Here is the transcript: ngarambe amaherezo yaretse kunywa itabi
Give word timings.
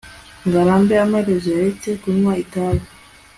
ngarambe 0.47 0.93
amaherezo 1.05 1.47
yaretse 1.55 1.89
kunywa 2.01 2.33
itabi 2.43 2.85